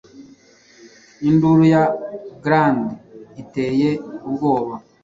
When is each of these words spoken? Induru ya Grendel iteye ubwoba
Induru 1.27 1.63
ya 1.73 1.83
Grendel 2.43 2.83
iteye 3.41 3.89
ubwoba 4.27 4.73